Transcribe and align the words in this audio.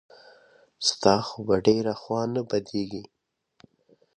ستا 0.87 1.15
خو 1.27 1.39
به 1.47 1.55
ډېره 1.67 1.93
خوا 2.01 2.21
نه 2.33 2.41
بدېږي. 2.49 3.03